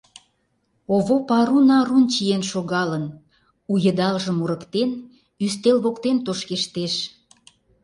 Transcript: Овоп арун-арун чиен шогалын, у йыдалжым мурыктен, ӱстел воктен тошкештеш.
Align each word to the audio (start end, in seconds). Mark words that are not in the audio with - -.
Овоп 0.95 1.27
арун-арун 1.39 2.05
чиен 2.13 2.43
шогалын, 2.51 3.05
у 3.71 3.73
йыдалжым 3.83 4.35
мурыктен, 4.39 4.89
ӱстел 5.45 5.77
воктен 5.83 6.17
тошкештеш. 6.25 6.93